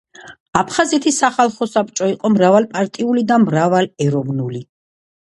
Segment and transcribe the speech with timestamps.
[0.61, 4.69] აფხაზეთის სახალხო საბჭო იყო მრავალპარტიული და მრავალეროვნული.